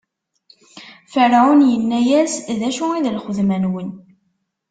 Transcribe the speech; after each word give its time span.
Ferɛun 1.11 1.59
inna-yasen: 1.75 2.45
D 2.59 2.61
acu 2.69 2.85
i 2.93 2.99
d 3.05 3.07
lxedma-nwen? 3.15 3.89